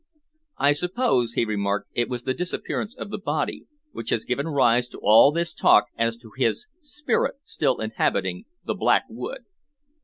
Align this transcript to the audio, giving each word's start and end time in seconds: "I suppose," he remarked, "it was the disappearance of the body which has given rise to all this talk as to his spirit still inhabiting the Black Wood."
"I 0.57 0.73
suppose," 0.73 1.33
he 1.33 1.45
remarked, 1.45 1.91
"it 1.93 2.09
was 2.09 2.23
the 2.23 2.33
disappearance 2.33 2.95
of 2.95 3.11
the 3.11 3.19
body 3.19 3.67
which 3.91 4.09
has 4.09 4.25
given 4.25 4.47
rise 4.47 4.89
to 4.89 4.99
all 4.99 5.31
this 5.31 5.53
talk 5.53 5.89
as 5.95 6.17
to 6.17 6.31
his 6.35 6.65
spirit 6.81 7.35
still 7.43 7.79
inhabiting 7.79 8.45
the 8.65 8.73
Black 8.73 9.03
Wood." 9.09 9.45